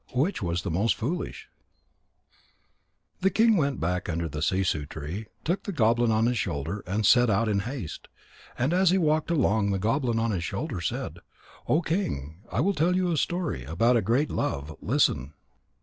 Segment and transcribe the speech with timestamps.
[0.15, 2.47] Which was the most foolish?_ Then
[3.21, 7.05] the king went back under the sissoo tree, took the goblin on his shoulder, and
[7.05, 8.07] set out in haste.
[8.57, 11.19] And as he walked along, the goblin on his shoulder said:
[11.67, 14.75] "O King, I will tell you a story about a great love.
[14.81, 15.33] Listen."